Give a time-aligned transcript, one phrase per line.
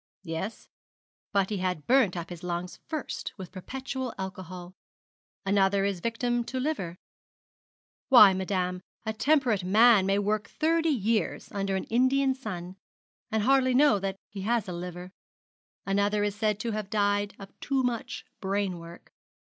[0.23, 0.67] Yes,
[1.31, 4.73] but he had burnt up his lungs first with perpetual alcohol.
[5.45, 6.97] Another is a victim to liver.
[8.09, 12.77] Why, madam, a temperate man may work thirty years under an Indian sun,
[13.29, 15.11] and hardly know that he has a liver.
[15.85, 19.13] Another is said to have died of too much brain work.